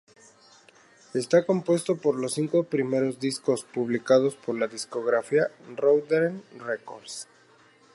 Está 1.13 1.45
compuesto 1.45 1.95
por 1.95 2.15
los 2.15 2.33
cinco 2.33 2.63
primeros 2.63 3.19
discos 3.19 3.63
publicados 3.63 4.33
por 4.33 4.57
la 4.57 4.65
discográfica 4.65 5.51
Roadrunner 5.77 6.41
Records. 6.65 7.27